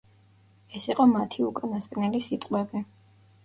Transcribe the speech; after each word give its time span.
ეს 0.79 0.87
იყო 0.93 1.05
მათი 1.11 1.47
უკანასკნელი 1.49 2.25
სიტყვები. 2.31 2.87